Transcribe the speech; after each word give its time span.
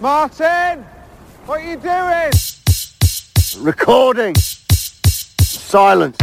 Martin! 0.00 0.84
What 1.46 1.60
are 1.60 1.64
you 1.64 1.76
doing? 1.76 2.30
Recording. 3.62 4.34
Silence. 5.40 6.16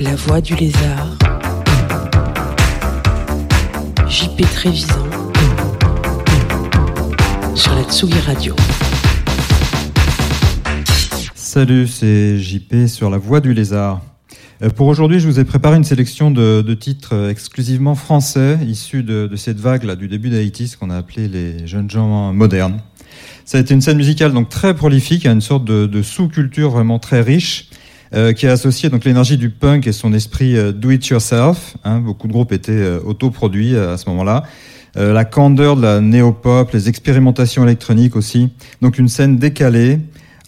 La 0.00 0.14
voix 0.16 0.40
du 0.40 0.54
lézard. 0.54 1.16
JP 4.08 4.42
Trévisan. 4.54 5.06
Sur 7.54 7.74
la 7.74 7.82
Tsugi 7.84 8.20
Radio. 8.20 8.54
Salut, 11.34 11.88
c'est 11.88 12.38
JP 12.38 12.86
sur 12.86 13.08
la 13.08 13.18
voix 13.18 13.40
du 13.40 13.54
lézard. 13.54 14.00
Euh, 14.62 14.70
Pour 14.70 14.86
aujourd'hui, 14.86 15.20
je 15.20 15.28
vous 15.28 15.38
ai 15.38 15.44
préparé 15.44 15.76
une 15.76 15.84
sélection 15.84 16.30
de, 16.30 16.74
titres 16.74 17.14
euh, 17.14 17.30
exclusivement 17.30 17.94
français, 17.94 18.58
issus 18.66 19.02
de, 19.02 19.30
cette 19.36 19.60
vague 19.60 19.84
là, 19.84 19.96
du 19.96 20.08
début 20.08 20.30
d'Haïti, 20.30 20.68
ce 20.68 20.76
qu'on 20.76 20.90
a 20.90 20.96
appelé 20.96 21.28
les 21.28 21.66
jeunes 21.66 21.90
gens 21.90 22.32
modernes. 22.32 22.80
Ça 23.44 23.58
a 23.58 23.60
été 23.60 23.74
une 23.74 23.80
scène 23.80 23.98
musicale 23.98 24.32
donc 24.32 24.48
très 24.48 24.74
prolifique, 24.74 25.26
à 25.26 25.32
une 25.32 25.40
sorte 25.40 25.64
de, 25.64 26.02
sous-culture 26.02 26.70
vraiment 26.70 26.98
très 26.98 27.20
riche, 27.20 27.68
euh, 28.14 28.32
qui 28.32 28.46
a 28.46 28.52
associé 28.52 28.88
donc 28.88 29.04
l'énergie 29.04 29.36
du 29.36 29.50
punk 29.50 29.86
et 29.86 29.92
son 29.92 30.12
esprit 30.12 30.54
do 30.72 30.90
it 30.90 31.06
yourself. 31.06 31.76
Hein, 31.84 32.00
beaucoup 32.00 32.26
de 32.26 32.32
groupes 32.32 32.52
étaient 32.52 32.72
euh, 32.72 33.00
autoproduits 33.04 33.76
à 33.76 33.96
ce 33.96 34.08
moment-là. 34.08 34.44
La 34.98 35.26
candeur 35.26 35.76
de 35.76 35.82
la 35.82 36.00
néo-pop, 36.00 36.70
les 36.72 36.88
expérimentations 36.88 37.62
électroniques 37.62 38.16
aussi. 38.16 38.48
Donc 38.80 38.98
une 38.98 39.10
scène 39.10 39.36
décalée, 39.36 39.98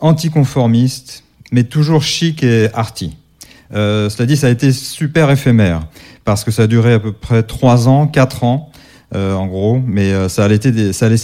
anticonformiste, 0.01 1.23
mais 1.53 1.65
toujours 1.65 2.03
chic 2.03 2.43
et 2.43 2.69
arty. 2.73 3.15
Euh, 3.75 4.09
cela 4.09 4.27
dit, 4.27 4.37
ça 4.37 4.47
a 4.47 4.51
été 4.51 4.73
super 4.73 5.31
éphémère 5.31 5.87
parce 6.25 6.45
que 6.45 6.51
ça 6.51 6.63
a 6.63 6.67
duré 6.67 6.93
à 6.93 6.99
peu 6.99 7.13
près 7.13 7.43
trois 7.43 7.89
ans, 7.89 8.07
quatre 8.07 8.45
ans, 8.45 8.71
euh, 9.15 9.33
en 9.33 9.47
gros, 9.47 9.81
mais 9.87 10.13
euh, 10.13 10.29
ça, 10.29 10.45
a 10.45 10.49
laissé 10.49 10.71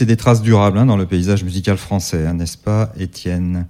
des, 0.06 0.16
traces 0.16 0.40
durables 0.40 0.78
hein, 0.78 0.86
dans 0.86 0.96
le 0.96 1.04
paysage 1.04 1.44
musical 1.44 1.76
français, 1.76 2.26
hein, 2.26 2.32
n'est-ce 2.32 2.56
pas, 2.56 2.90
Étienne? 2.98 3.66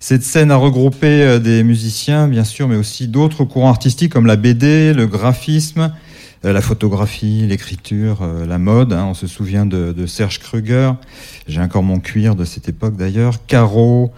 Cette 0.00 0.24
scène 0.24 0.50
a 0.50 0.56
regroupé 0.56 1.06
euh, 1.22 1.38
des 1.38 1.62
musiciens, 1.62 2.26
bien 2.26 2.42
sûr, 2.42 2.66
mais 2.66 2.74
aussi 2.74 3.06
d'autres 3.06 3.44
courants 3.44 3.68
artistiques 3.68 4.12
comme 4.12 4.26
la 4.26 4.34
BD, 4.34 4.92
le 4.92 5.06
graphisme, 5.06 5.92
euh, 6.44 6.52
la 6.52 6.60
photographie, 6.60 7.46
l'écriture, 7.46 8.28
la 8.48 8.58
mode. 8.58 8.92
hein. 8.92 9.04
on 9.08 9.14
se 9.14 9.28
souvient 9.28 9.64
de, 9.64 9.92
de 9.92 10.06
Serge 10.06 10.40
Kruger. 10.40 10.90
J'ai 11.46 11.60
encore 11.60 11.84
mon 11.84 12.00
cuir 12.00 12.34
de 12.34 12.44
cette 12.44 12.68
époque 12.68 12.96
d'ailleurs. 12.96 13.46
Caro 13.46 14.10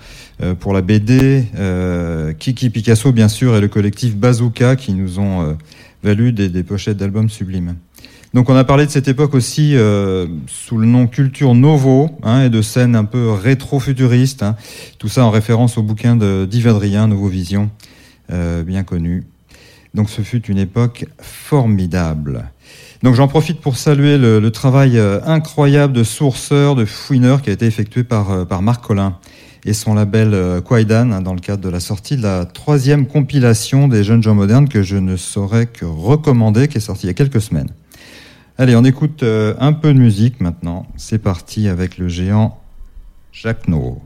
pour 0.61 0.73
la 0.73 0.83
BD, 0.83 1.47
euh, 1.57 2.33
Kiki 2.33 2.71
Picasso 2.71 3.13
bien 3.13 3.29
sûr 3.29 3.57
et 3.57 3.61
le 3.61 3.69
collectif 3.69 4.17
Bazooka 4.17 4.77
qui 4.77 4.93
nous 4.93 5.19
ont 5.19 5.43
euh, 5.43 5.53
valu 6.03 6.33
des, 6.33 6.63
pochettes 6.63 6.97
d'albums 6.97 7.31
sublimes. 7.31 7.77
Donc 8.35 8.51
on 8.51 8.57
a 8.57 8.65
parlé 8.65 8.85
de 8.85 8.91
cette 8.91 9.07
époque 9.07 9.35
aussi 9.35 9.77
euh, 9.77 10.27
sous 10.49 10.77
le 10.77 10.87
nom 10.87 11.07
Culture 11.07 11.55
Novo 11.55 12.11
hein, 12.25 12.43
et 12.43 12.51
de 12.51 12.63
scènes 12.63 12.97
un 12.97 13.05
peu 13.05 13.31
rétro-futuristes. 13.31 14.43
hein. 14.43 14.57
Tout 14.99 15.09
ça 15.09 15.25
en 15.25 15.31
référence 15.31 15.79
au 15.79 15.83
bouquin 15.83 16.17
d'Yves 16.17 16.67
Adrien, 16.67 17.07
Nouveau 17.07 17.29
Vision, 17.29 17.71
euh, 18.33 18.65
bien 18.65 18.83
connu. 18.83 19.25
Donc 19.95 20.11
ce 20.11 20.23
fut 20.23 20.45
une 20.47 20.59
époque 20.59 21.07
formidable. 21.21 22.51
Donc 23.05 23.15
j'en 23.15 23.29
profite 23.29 23.61
pour 23.61 23.77
saluer 23.77 24.19
le, 24.19 24.51
travail 24.51 24.99
euh, 24.99 25.21
incroyable 25.27 25.93
de 25.93 26.03
sourceur, 26.03 26.75
de 26.75 26.85
fouineur 26.85 27.43
qui 27.43 27.51
a 27.51 27.53
été 27.53 27.67
effectué 27.67 28.03
par, 28.03 28.31
euh, 28.31 28.45
par 28.45 28.63
Marc 28.63 28.83
Collin 28.83 29.19
et 29.65 29.73
son 29.73 29.95
label 29.95 30.35
euh, 30.35 30.61
Kwaidan 30.61 31.13
hein, 31.13 31.23
dans 31.23 31.35
le 31.35 31.41
cadre 31.41 31.63
de 31.63 31.69
la 31.69 31.81
sortie 31.81 32.17
de 32.17 32.23
la 32.23 32.45
troisième 32.45 33.07
compilation 33.07 33.89
des 33.89 34.05
jeunes 34.05 34.23
gens 34.23 34.35
modernes 34.35 34.69
que 34.69 34.83
je 34.83 34.97
ne 34.97 35.17
saurais 35.17 35.67
que 35.67 35.85
recommander, 35.85 36.69
qui 36.69 36.79
est 36.79 36.81
sortie 36.81 37.07
il 37.07 37.09
y 37.09 37.11
a 37.11 37.15
quelques 37.15 37.41
semaines. 37.41 37.71
Allez, 38.59 38.77
on 38.77 38.85
écoute 38.85 39.23
euh, 39.23 39.55
un 39.59 39.73
peu 39.73 39.93
de 39.93 39.99
musique 39.99 40.41
maintenant. 40.41 40.87
C'est 40.97 41.19
parti 41.19 41.69
avec 41.69 41.99
le 41.99 42.09
géant 42.09 42.61
Jacques 43.33 43.67
Noro. 43.69 44.03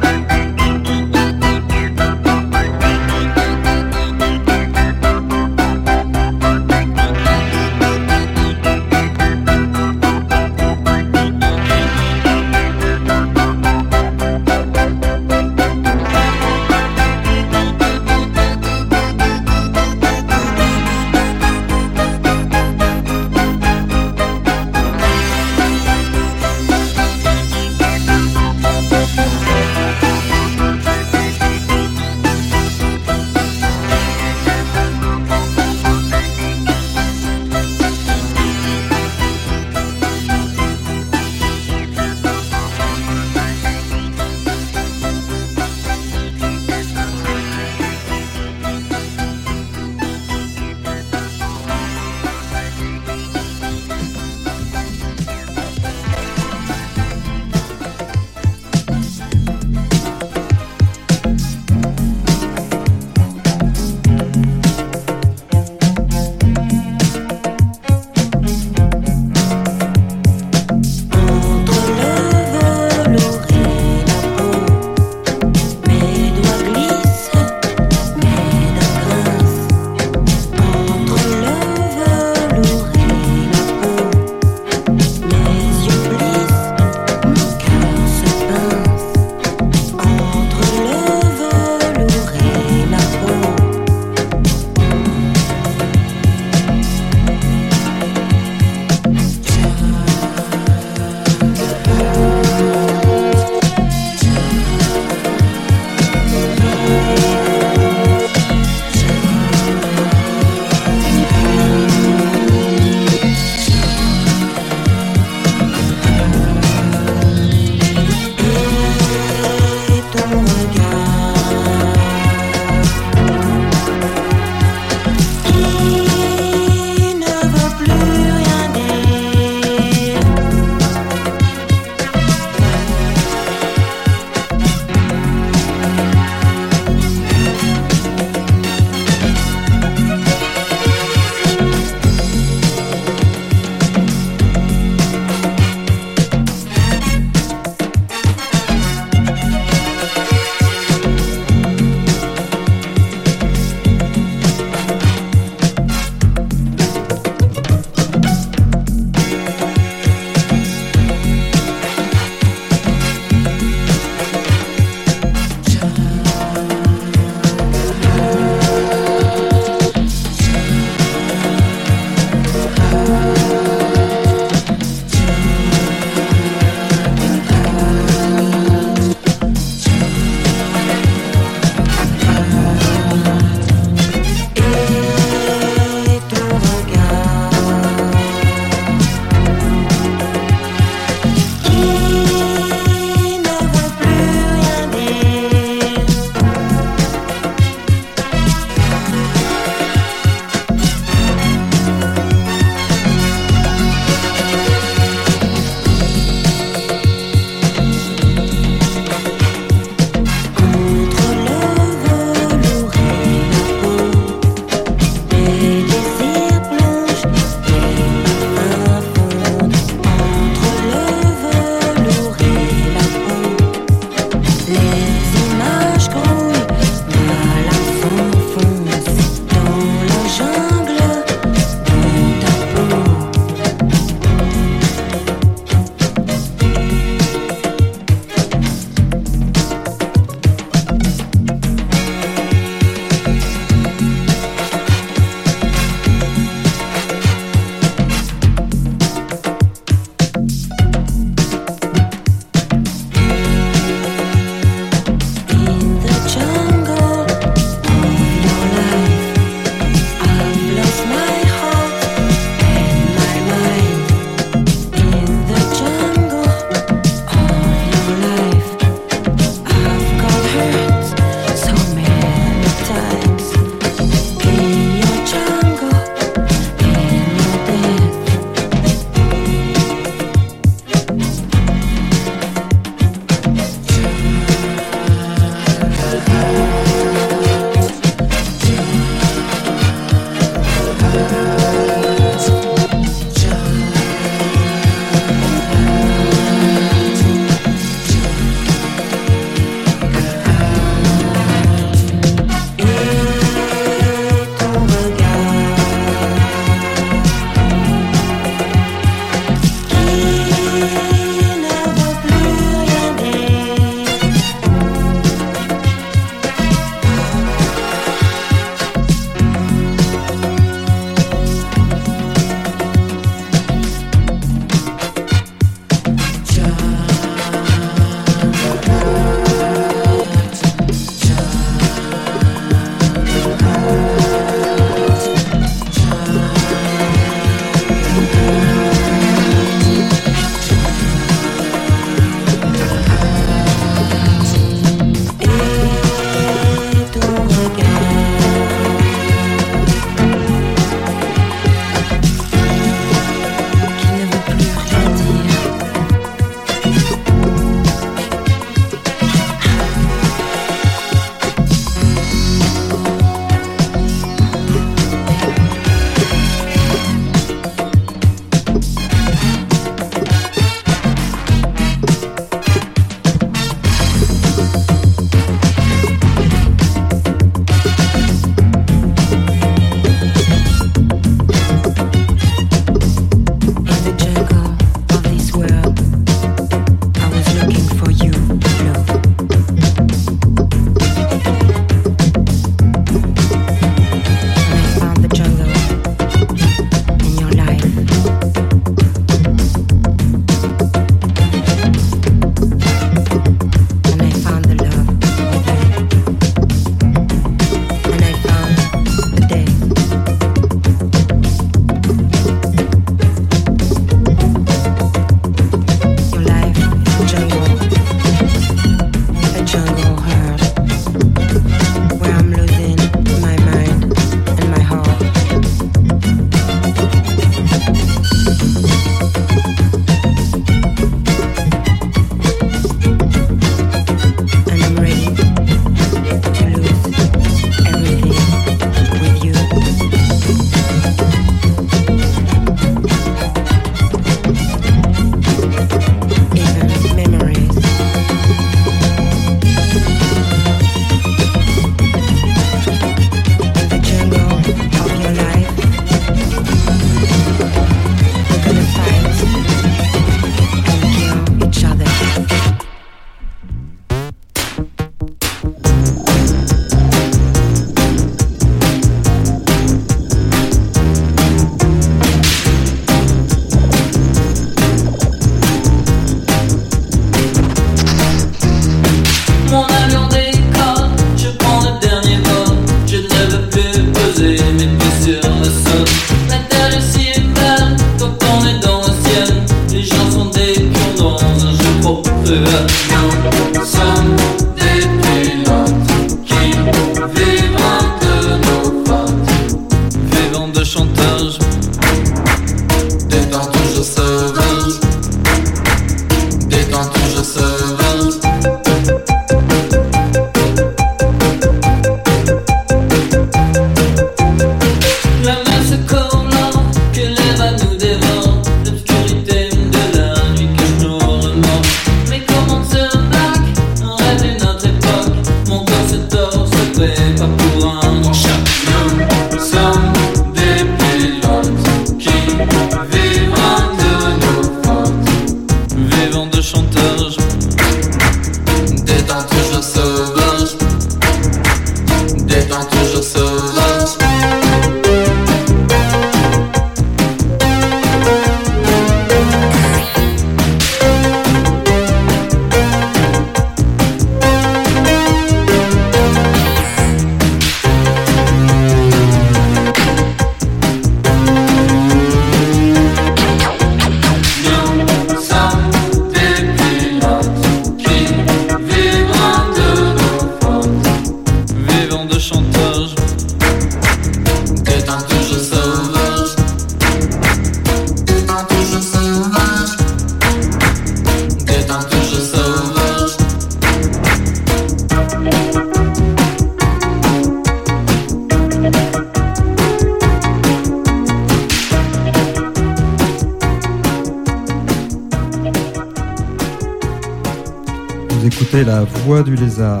La 598.88 599.04
Voix 599.04 599.42
du 599.42 599.54
Lézard. 599.54 600.00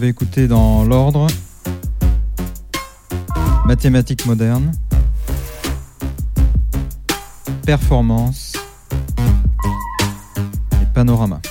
Vous 0.00 0.04
avez 0.04 0.12
écouté 0.12 0.48
dans 0.48 0.82
l'ordre. 0.82 1.26
Mathématiques 3.66 4.24
modernes, 4.24 4.72
performance. 7.66 8.54
Et 10.80 10.86
panorama. 10.94 11.42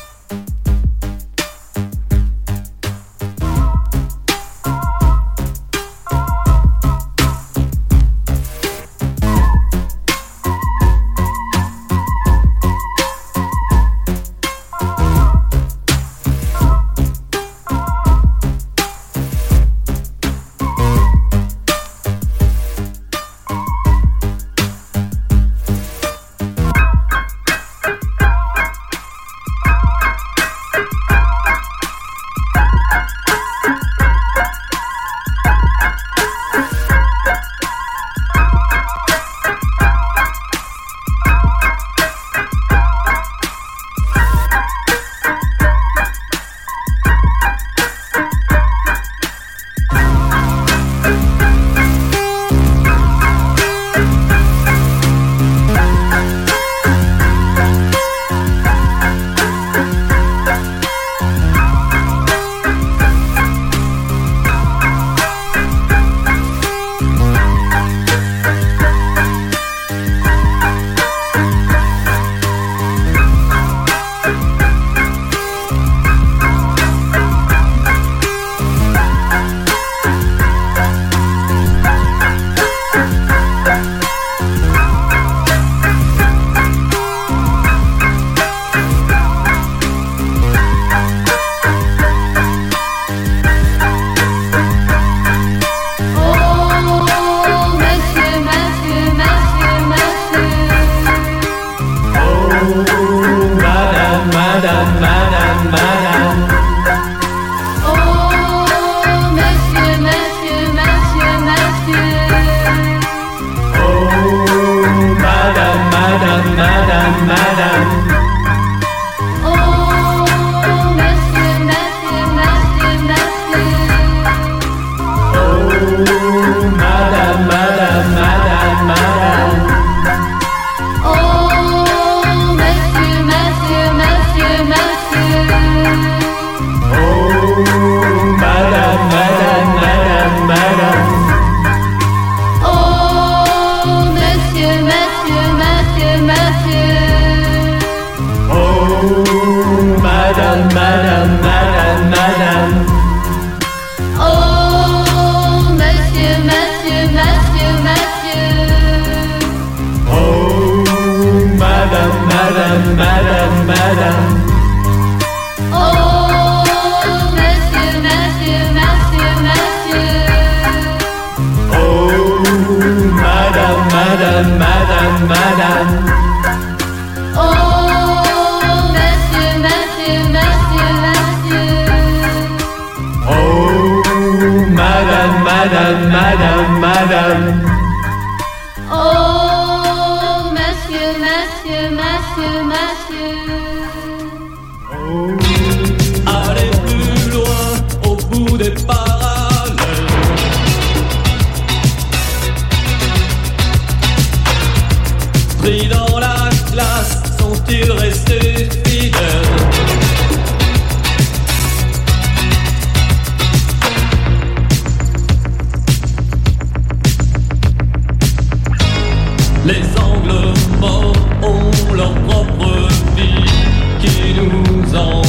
qui 224.09 224.33
nous 224.33 224.95
en 224.95 225.28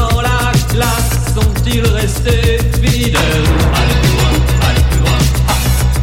dans 0.00 0.20
la 0.20 0.52
classe 0.72 1.34
sont-ils 1.34 1.86
restés 1.86 2.58
fidèles 2.82 3.48
Allez 3.78 3.98
plus 4.02 4.14
loin, 4.16 4.34
allez 4.68 4.84
plus 4.90 5.00
loin, 5.00 5.18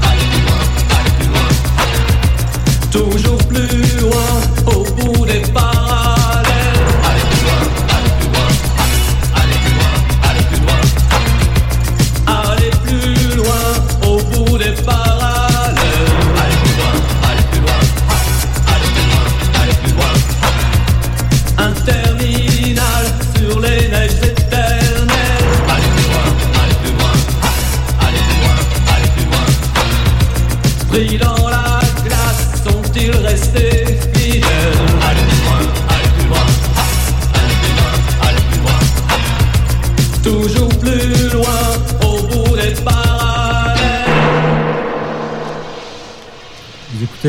allez 0.09 0.27
plus 0.31 0.43
loin, 0.47 0.61
allez 0.97 1.13
plus 1.17 1.29
loin. 1.33 1.49
Toujours 2.91 3.41
plus 3.47 3.76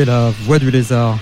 la 0.05 0.31
voix 0.45 0.59
du 0.59 0.71
lézard. 0.71 1.17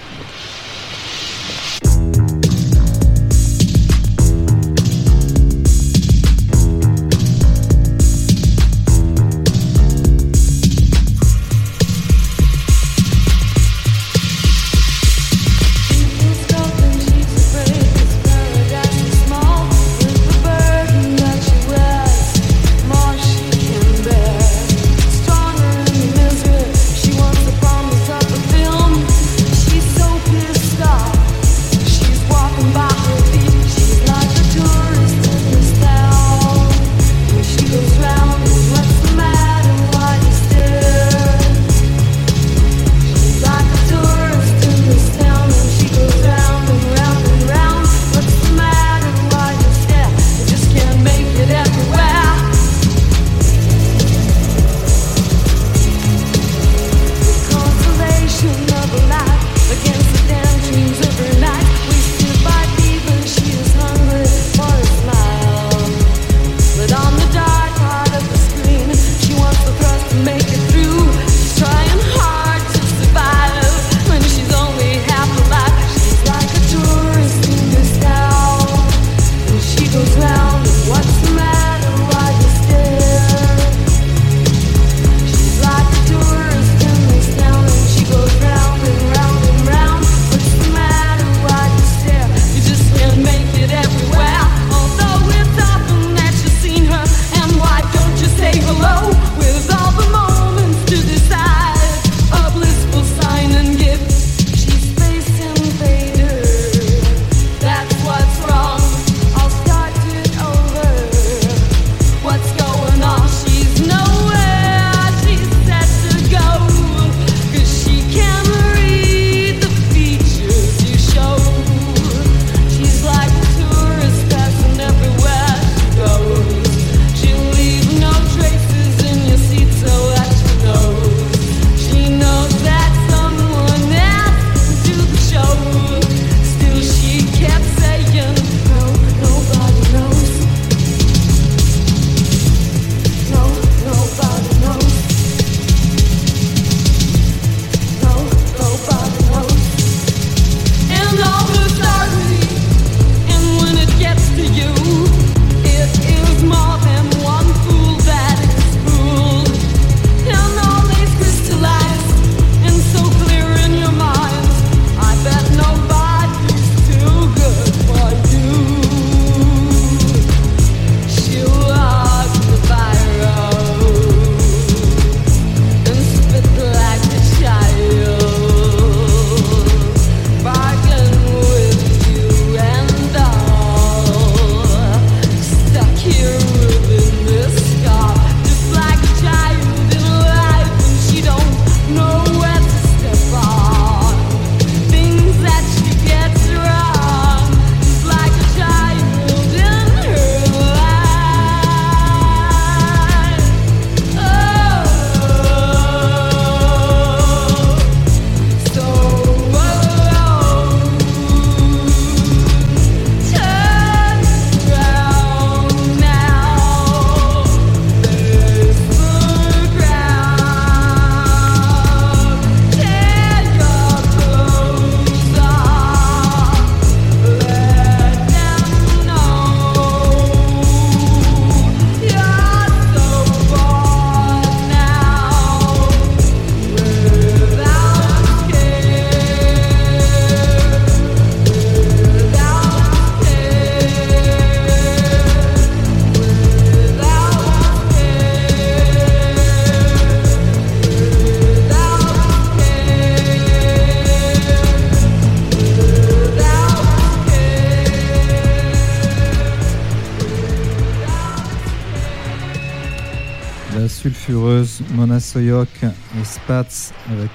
Soyok 265.38 265.84
et 265.84 266.26
Spatz 266.26 266.93
avec 267.12 267.30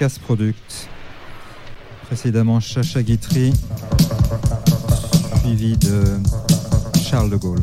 Casse 0.00 0.18
Product. 0.18 0.88
Précédemment 2.06 2.58
Chacha 2.58 3.04
Guitry, 3.04 3.52
suivi 5.40 5.76
de 5.76 6.18
Charles 7.00 7.30
de 7.30 7.36
Gaulle. 7.36 7.62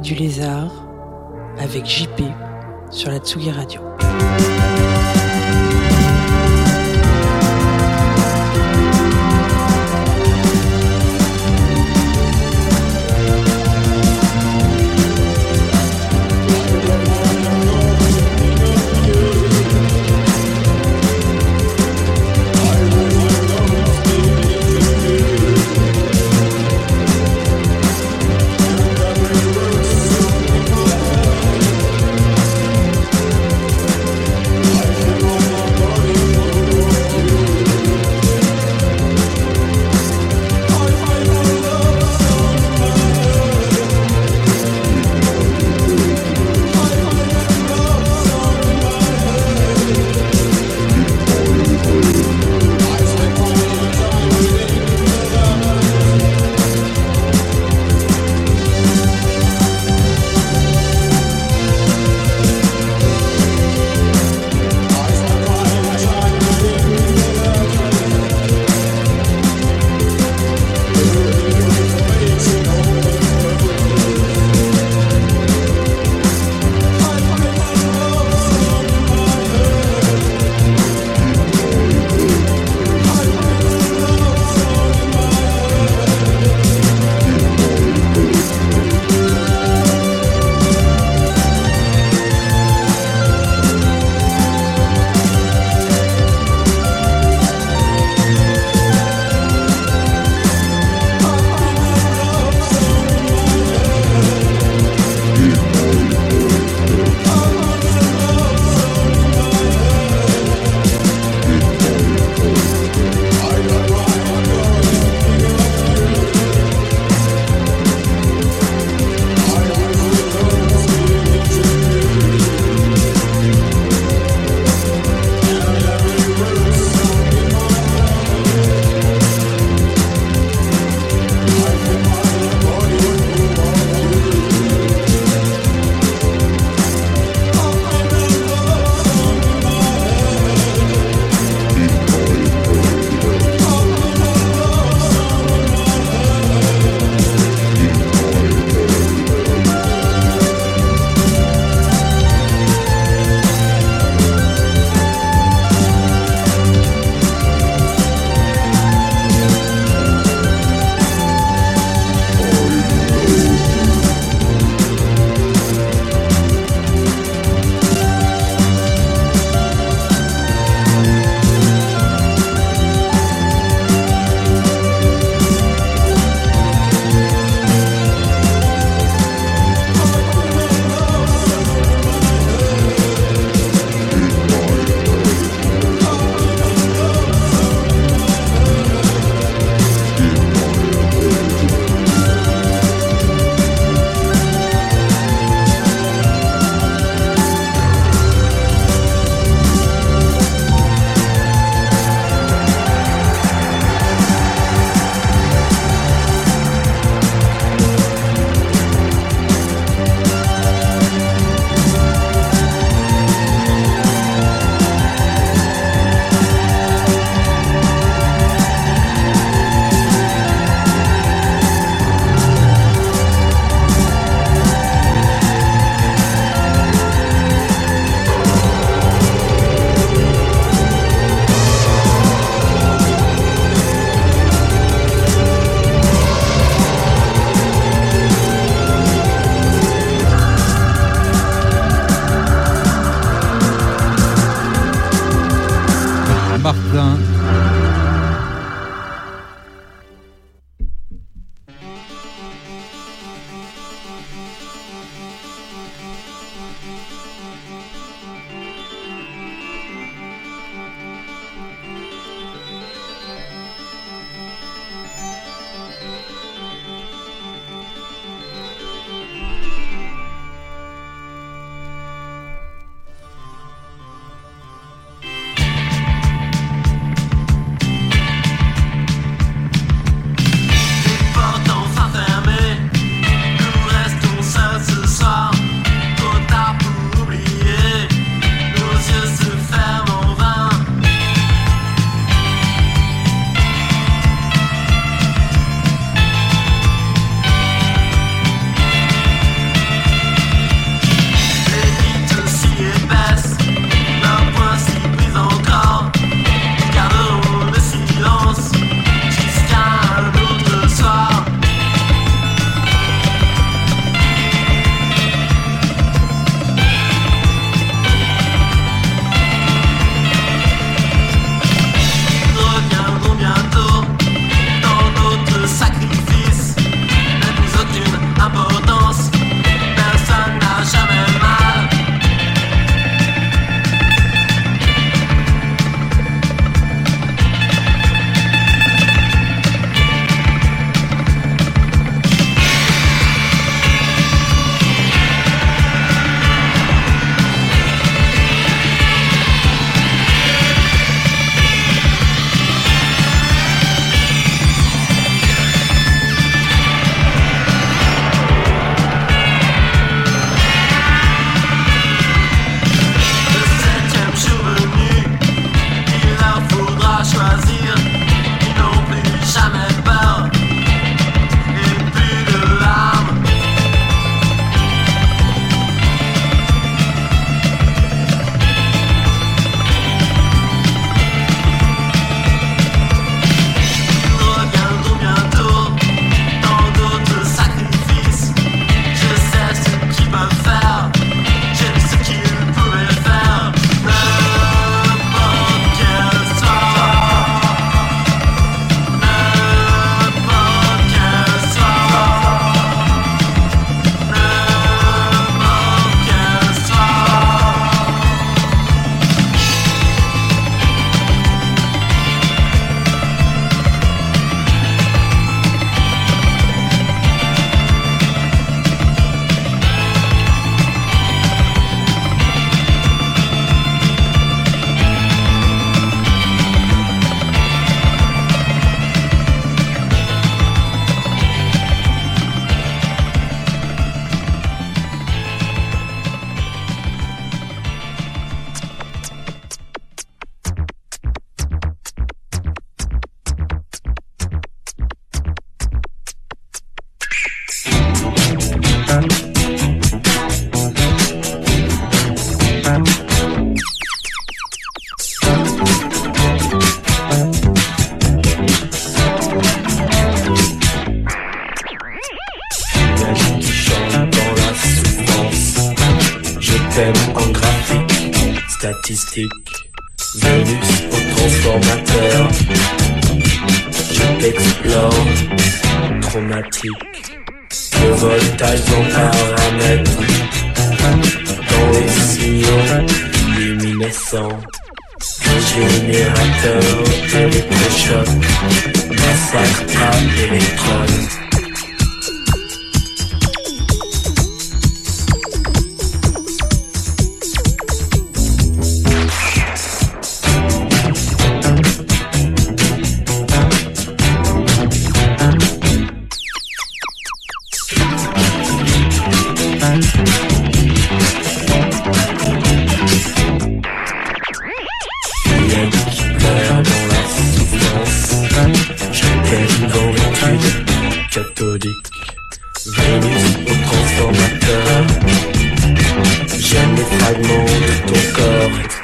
Du 0.00 0.14
lézard 0.14 0.70
avec 1.58 1.86
JP 1.86 2.22
sur 2.90 3.10
la 3.10 3.18
Tsugi 3.18 3.50
Radio. 3.50 3.80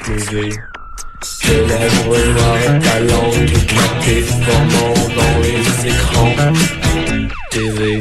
pleuver. 0.05 0.51
Tes 1.41 1.67
lèvres 1.67 2.19
noires 2.33 2.59
et 2.63 2.79
ta 2.79 3.01
langue 3.01 3.51
éclatée 3.51 4.23
formant 4.23 4.95
dans 5.17 5.39
les 5.41 5.89
écrans 5.89 6.35
TV. 7.51 7.99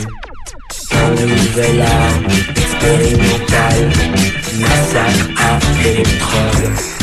Un 0.92 1.10
nouvel 1.12 1.82
arme 1.82 2.26
expérimental, 2.56 3.92
massacre 4.60 5.30
à 5.38 5.88
électrode. 5.88 7.03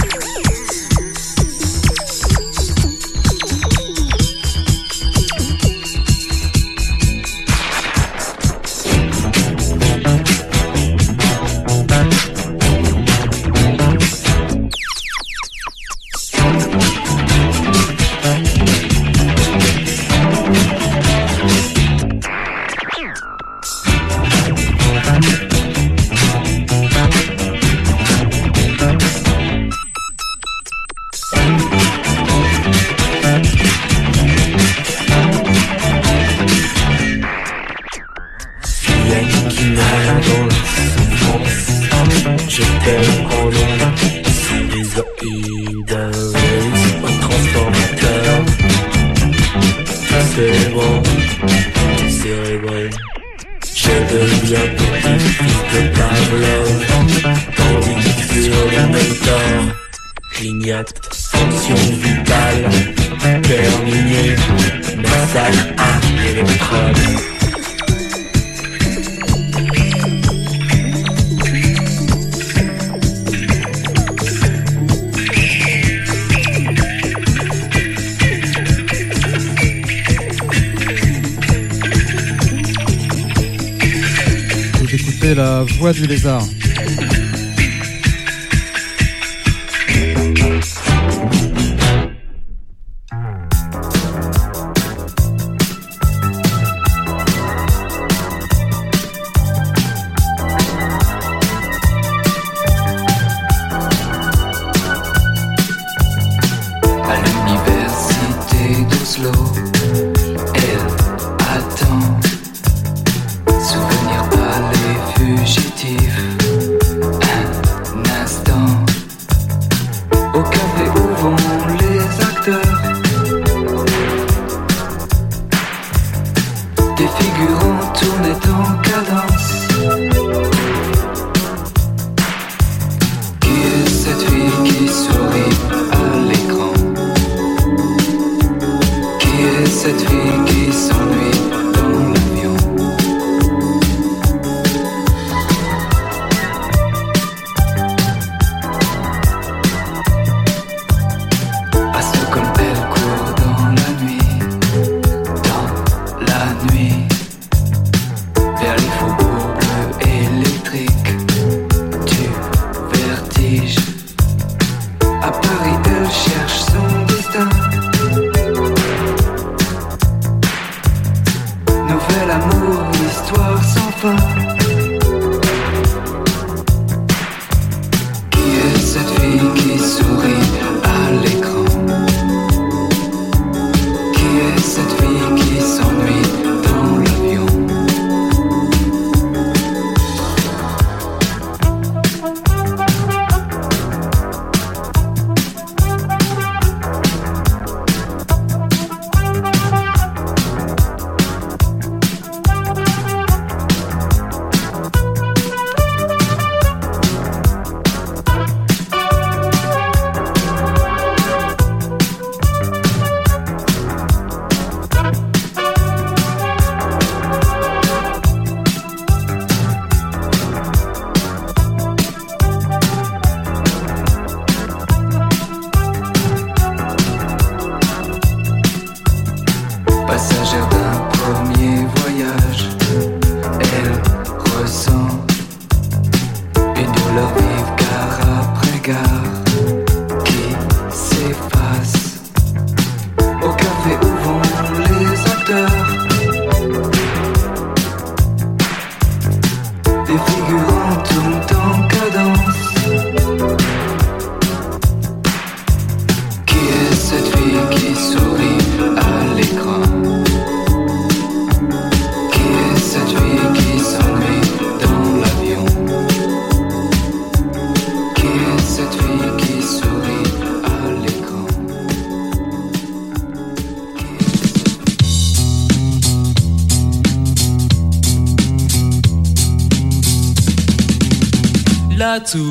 to 282.19 282.50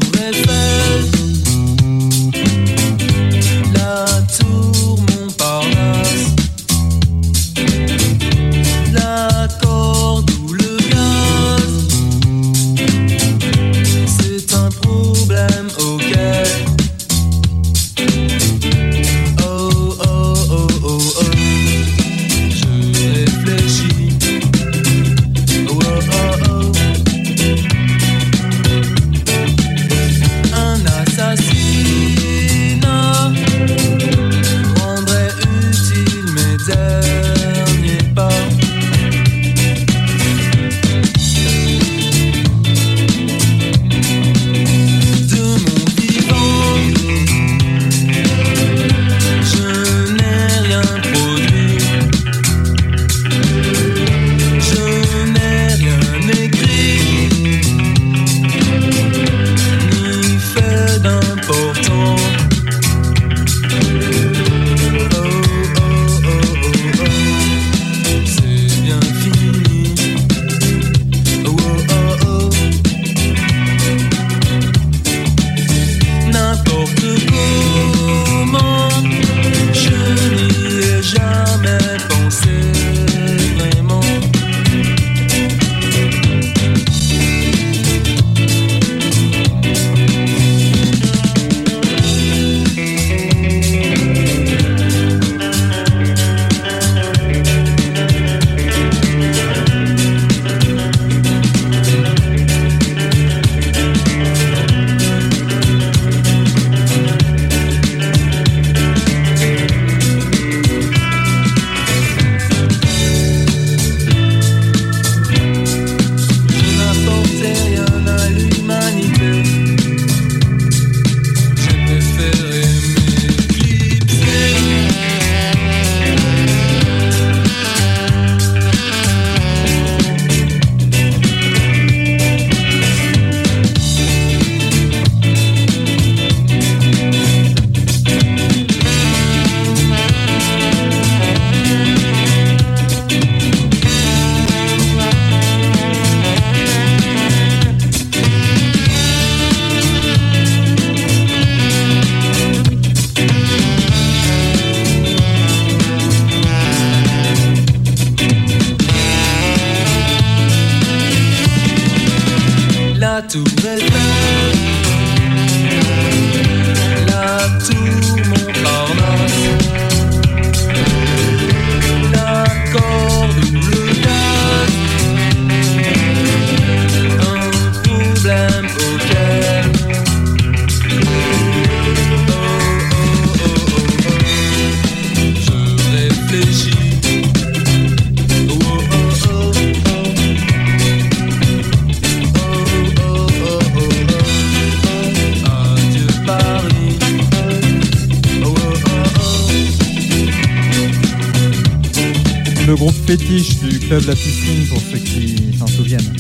fétiche 203.10 203.58
du 203.58 203.80
club 203.80 204.04
de 204.04 204.08
La 204.08 204.14
Piscine 204.14 204.68
pour 204.68 204.80
ceux 204.80 205.00
qui 205.00 205.58
s'en 205.58 205.66
souviennent. 205.66 206.14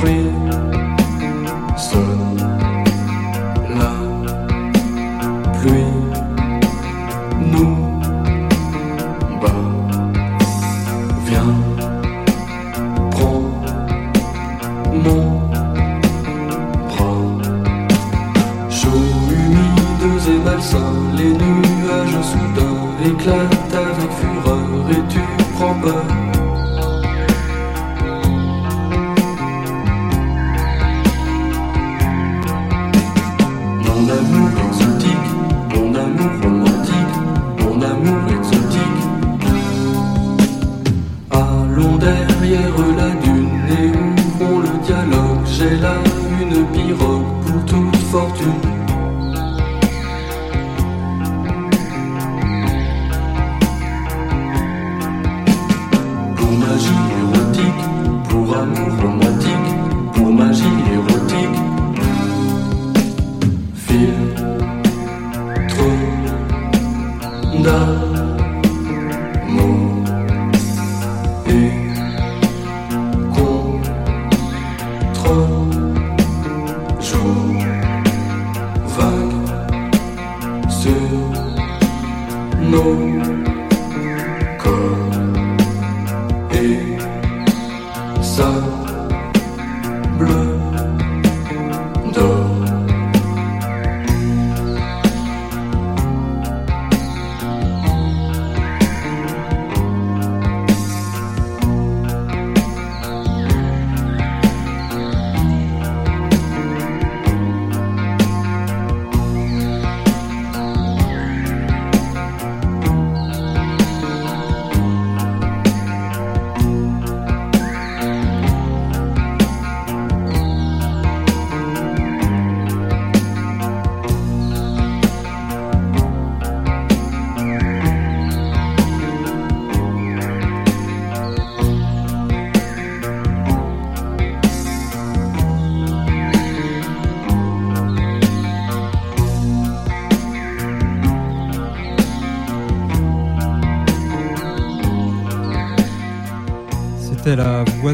free. 0.00 0.37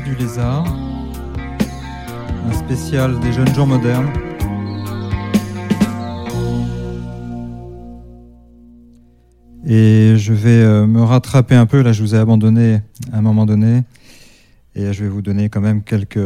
Du 0.01 0.14
lézard, 0.14 0.64
un 2.49 2.53
spécial 2.53 3.18
des 3.20 3.32
jeunes 3.32 3.55
gens 3.55 3.66
modernes. 3.66 4.11
Et 9.66 10.14
je 10.16 10.32
vais 10.32 10.51
euh, 10.51 10.86
me 10.86 11.03
rattraper 11.03 11.55
un 11.55 11.66
peu, 11.66 11.80
là 11.82 11.92
je 11.92 12.03
vous 12.03 12.14
ai 12.14 12.18
abandonné 12.18 12.80
à 13.12 13.18
un 13.18 13.22
moment 13.22 13.47
donné, 13.47 13.82
et 14.74 14.92
je 14.92 15.03
vais 15.05 15.09
vous 15.09 15.22
donner 15.22 15.49
quand 15.49 15.61
même 15.62 15.82
quelques, 15.82 16.18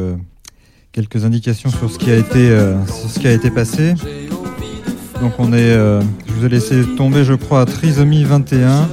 quelques 0.92 1.24
indications 1.24 1.70
sur 1.70 1.90
ce 1.90 1.98
qui 1.98 2.10
a 2.10 2.16
été, 2.16 2.50
euh, 2.50 2.84
sur 2.86 3.08
ce 3.10 3.18
qui 3.18 3.28
a 3.28 3.32
été 3.32 3.50
passé. 3.50 3.94
Donc 5.20 5.32
on 5.38 5.52
est, 5.52 5.72
euh, 5.72 6.00
je 6.26 6.32
vous 6.32 6.46
ai 6.46 6.48
laissé 6.48 6.82
tomber 6.96 7.24
je 7.24 7.34
crois 7.34 7.60
à 7.62 7.66
Trisomie 7.66 8.24
21, 8.24 8.88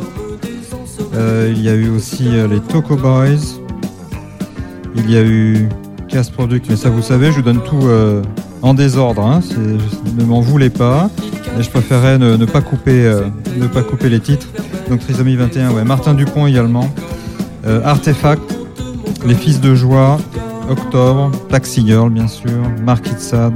Euh, 1.14 1.50
il 1.56 1.62
y 1.62 1.70
a 1.70 1.74
eu 1.76 1.88
aussi 1.88 2.26
les 2.50 2.60
Toco 2.60 2.98
Boys, 2.98 3.62
il 4.96 5.12
y 5.12 5.18
a 5.18 5.24
eu 5.24 5.70
Casse 6.08 6.30
Product, 6.30 6.66
mais 6.70 6.76
ça 6.76 6.90
vous 6.90 7.02
savez, 7.02 7.32
je 7.32 7.38
vous 7.38 7.42
donne 7.42 7.62
tout 7.62 7.82
euh, 7.84 8.22
en 8.62 8.74
désordre. 8.74 9.22
hein, 9.26 9.42
ne 10.18 10.24
m'en 10.24 10.42
voulez 10.42 10.70
pas. 10.70 11.10
Et 11.58 11.64
je 11.64 11.70
préférais 11.70 12.18
ne, 12.18 12.44
pas 12.46 12.62
couper, 12.62 13.06
euh, 13.06 13.28
ne 13.58 13.68
pas 13.68 13.82
couper 13.82 14.10
les 14.10 14.20
titres. 14.20 14.48
Donc 14.90 15.00
Trisomie 15.00 15.36
21, 15.36 15.72
ouais. 15.72 15.84
Martin 15.84 16.14
Dupont 16.14 16.48
également. 16.48 16.90
Euh, 17.66 17.82
Artefact, 17.84 18.44
Les 19.26 19.36
Fils 19.36 19.62
de 19.62 19.74
Joie, 19.74 20.18
Octobre, 20.70 21.32
Taxi 21.50 21.86
Girl 21.86 22.10
bien 22.10 22.28
sûr, 22.28 22.52
Mark 22.84 23.08
Itzad. 23.10 23.54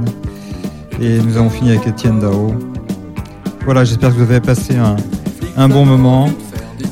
Et 1.00 1.18
nous 1.18 1.36
avons 1.36 1.50
fini 1.50 1.70
avec 1.70 1.86
Étienne 1.86 2.20
Dao. 2.20 2.54
Voilà, 3.64 3.84
j'espère 3.84 4.10
que 4.10 4.16
vous 4.16 4.22
avez 4.30 4.40
passé 4.40 4.76
un 5.56 5.68
bon 5.68 5.84
moment. 5.84 6.30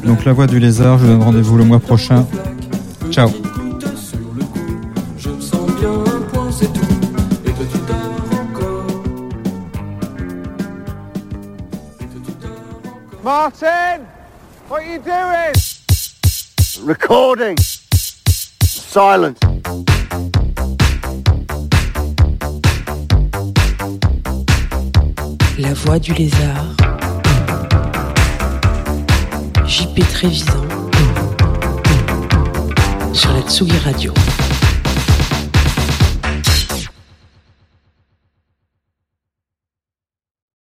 Donc 0.04 0.24
la 0.24 0.32
voix 0.32 0.46
du 0.46 0.58
lézard, 0.58 0.98
je 0.98 1.04
vous 1.04 1.12
donne 1.12 1.22
rendez-vous 1.22 1.56
le 1.56 1.64
mois 1.64 1.80
prochain. 1.80 2.24
Ciao 3.10 3.30
Recording. 16.84 17.56
Silence. 18.64 19.36
La 25.58 25.74
voix 25.74 25.98
du 26.00 26.12
lézard. 26.14 26.64
JP 29.66 30.00
Trévisan. 30.12 30.64
Sur 33.12 33.32
la 33.34 33.42
Tsugi 33.42 33.78
Radio. 33.84 34.12